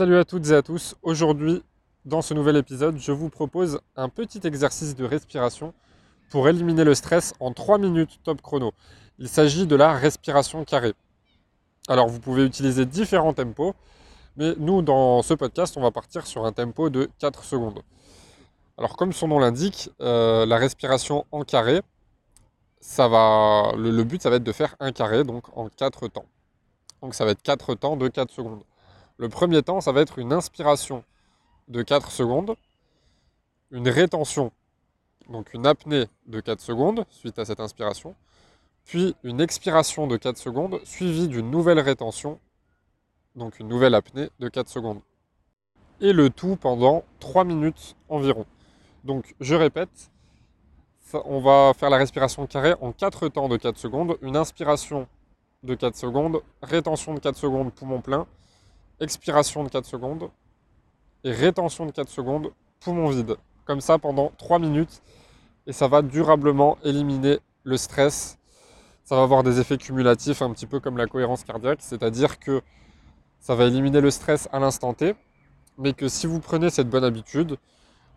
Salut 0.00 0.16
à 0.16 0.24
toutes 0.24 0.48
et 0.48 0.54
à 0.54 0.62
tous. 0.62 0.96
Aujourd'hui, 1.02 1.62
dans 2.06 2.22
ce 2.22 2.32
nouvel 2.32 2.56
épisode, 2.56 2.96
je 2.96 3.12
vous 3.12 3.28
propose 3.28 3.80
un 3.96 4.08
petit 4.08 4.40
exercice 4.44 4.96
de 4.96 5.04
respiration 5.04 5.74
pour 6.30 6.48
éliminer 6.48 6.84
le 6.84 6.94
stress 6.94 7.34
en 7.38 7.52
3 7.52 7.76
minutes 7.76 8.18
top 8.24 8.40
chrono. 8.40 8.72
Il 9.18 9.28
s'agit 9.28 9.66
de 9.66 9.76
la 9.76 9.92
respiration 9.92 10.64
carrée. 10.64 10.94
Alors, 11.86 12.08
vous 12.08 12.18
pouvez 12.18 12.46
utiliser 12.46 12.86
différents 12.86 13.34
tempos, 13.34 13.74
mais 14.38 14.54
nous, 14.56 14.80
dans 14.80 15.20
ce 15.20 15.34
podcast, 15.34 15.76
on 15.76 15.82
va 15.82 15.90
partir 15.90 16.26
sur 16.26 16.46
un 16.46 16.52
tempo 16.52 16.88
de 16.88 17.10
4 17.18 17.44
secondes. 17.44 17.82
Alors, 18.78 18.96
comme 18.96 19.12
son 19.12 19.28
nom 19.28 19.38
l'indique, 19.38 19.90
euh, 20.00 20.46
la 20.46 20.56
respiration 20.56 21.26
en 21.30 21.44
carré, 21.44 21.82
ça 22.80 23.06
va, 23.06 23.72
le, 23.76 23.90
le 23.90 24.04
but, 24.04 24.22
ça 24.22 24.30
va 24.30 24.36
être 24.36 24.44
de 24.44 24.52
faire 24.52 24.76
un 24.80 24.92
carré, 24.92 25.24
donc 25.24 25.54
en 25.54 25.68
4 25.68 26.08
temps. 26.08 26.24
Donc, 27.02 27.14
ça 27.14 27.26
va 27.26 27.32
être 27.32 27.42
4 27.42 27.74
temps 27.74 27.98
de 27.98 28.08
4 28.08 28.32
secondes. 28.32 28.62
Le 29.20 29.28
premier 29.28 29.62
temps, 29.62 29.82
ça 29.82 29.92
va 29.92 30.00
être 30.00 30.18
une 30.18 30.32
inspiration 30.32 31.04
de 31.68 31.82
4 31.82 32.10
secondes, 32.10 32.56
une 33.70 33.86
rétention, 33.86 34.50
donc 35.28 35.52
une 35.52 35.66
apnée 35.66 36.06
de 36.26 36.40
4 36.40 36.58
secondes 36.58 37.04
suite 37.10 37.38
à 37.38 37.44
cette 37.44 37.60
inspiration, 37.60 38.14
puis 38.86 39.14
une 39.22 39.42
expiration 39.42 40.06
de 40.06 40.16
4 40.16 40.38
secondes 40.38 40.80
suivie 40.84 41.28
d'une 41.28 41.50
nouvelle 41.50 41.80
rétention, 41.80 42.40
donc 43.36 43.60
une 43.60 43.68
nouvelle 43.68 43.94
apnée 43.94 44.30
de 44.38 44.48
4 44.48 44.70
secondes. 44.70 45.02
Et 46.00 46.14
le 46.14 46.30
tout 46.30 46.56
pendant 46.56 47.04
3 47.18 47.44
minutes 47.44 47.96
environ. 48.08 48.46
Donc 49.04 49.34
je 49.38 49.54
répète, 49.54 50.10
on 51.12 51.40
va 51.40 51.74
faire 51.76 51.90
la 51.90 51.98
respiration 51.98 52.46
carrée 52.46 52.74
en 52.80 52.92
4 52.92 53.28
temps 53.28 53.50
de 53.50 53.58
4 53.58 53.76
secondes, 53.76 54.16
une 54.22 54.38
inspiration 54.38 55.06
de 55.62 55.74
4 55.74 55.94
secondes, 55.94 56.40
rétention 56.62 57.12
de 57.12 57.20
4 57.20 57.36
secondes, 57.36 57.70
poumon 57.70 58.00
plein, 58.00 58.26
expiration 59.00 59.64
de 59.64 59.68
4 59.68 59.84
secondes 59.84 60.30
et 61.24 61.32
rétention 61.32 61.86
de 61.86 61.92
4 61.92 62.08
secondes, 62.08 62.52
poumon 62.80 63.08
vide. 63.08 63.36
Comme 63.64 63.80
ça 63.80 63.98
pendant 63.98 64.32
3 64.38 64.58
minutes 64.58 65.02
et 65.66 65.72
ça 65.72 65.88
va 65.88 66.02
durablement 66.02 66.78
éliminer 66.84 67.38
le 67.64 67.76
stress. 67.76 68.38
Ça 69.04 69.16
va 69.16 69.22
avoir 69.22 69.42
des 69.42 69.60
effets 69.60 69.76
cumulatifs 69.76 70.42
un 70.42 70.52
petit 70.52 70.66
peu 70.66 70.80
comme 70.80 70.96
la 70.96 71.06
cohérence 71.06 71.44
cardiaque, 71.44 71.80
c'est-à-dire 71.80 72.38
que 72.38 72.62
ça 73.40 73.54
va 73.54 73.64
éliminer 73.64 74.00
le 74.00 74.10
stress 74.10 74.48
à 74.52 74.58
l'instant 74.58 74.94
T, 74.94 75.14
mais 75.78 75.92
que 75.92 76.08
si 76.08 76.26
vous 76.26 76.40
prenez 76.40 76.70
cette 76.70 76.88
bonne 76.88 77.04
habitude, 77.04 77.56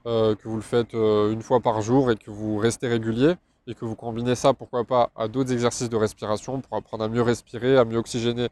euh, 0.06 0.36
que 0.36 0.48
vous 0.48 0.58
le 0.58 0.62
faites 0.62 0.94
euh, 0.94 1.32
une 1.32 1.42
fois 1.42 1.62
par 1.62 1.82
jour 1.82 2.12
et 2.12 2.16
que 2.16 2.30
vous 2.30 2.58
restez 2.58 2.88
régulier, 2.88 3.36
et 3.68 3.76
que 3.76 3.86
vous 3.86 3.96
combinez 3.96 4.36
ça, 4.36 4.54
pourquoi 4.54 4.84
pas, 4.84 5.12
à 5.16 5.28
d'autres 5.28 5.54
exercices 5.54 5.90
de 5.90 5.96
respiration 5.96 6.60
pour 6.60 6.78
apprendre 6.78 7.06
à 7.06 7.08
mieux 7.08 7.22
respirer, 7.22 7.78
à 7.78 7.86
mieux 7.86 7.98
oxygéner 7.98 8.50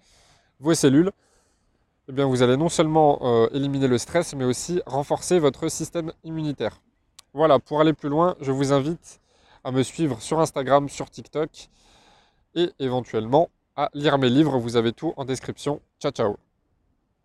vos 0.60 0.74
cellules, 0.74 1.12
eh 2.10 2.12
bien, 2.12 2.26
vous 2.26 2.42
allez 2.42 2.58
non 2.58 2.70
seulement 2.70 3.20
euh, 3.22 3.48
éliminer 3.54 3.88
le 3.88 3.98
stress, 3.98 4.36
mais 4.36 4.46
aussi 4.46 4.82
renforcer 4.86 5.40
votre 5.40 5.68
système 5.70 6.12
immunitaire. 6.24 6.82
Voilà, 7.34 7.60
pour 7.60 7.80
aller 7.80 7.94
plus 7.94 8.10
loin, 8.10 8.36
je 8.42 8.52
vous 8.52 8.74
invite 8.74 9.22
à 9.64 9.72
me 9.72 9.84
suivre 9.84 10.22
sur 10.22 10.40
Instagram, 10.40 10.90
sur 10.90 11.10
TikTok 11.10 11.70
et 12.56 12.72
éventuellement 12.80 13.50
à 13.76 13.90
lire 13.94 14.18
mes 14.18 14.30
livres. 14.30 14.58
Vous 14.58 14.76
avez 14.76 14.92
tout 14.92 15.14
en 15.18 15.26
description. 15.26 15.82
Ciao, 16.00 16.12
ciao 16.12 16.51